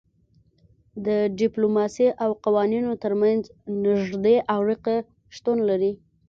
د 1.05 1.07
ډیپلوماسي 1.39 2.07
او 2.23 2.29
قوانینو 2.45 2.91
ترمنځ 3.03 3.41
نږدې 3.83 4.35
اړیکه 4.57 4.95
شتون 5.35 5.57
لري 5.69 5.91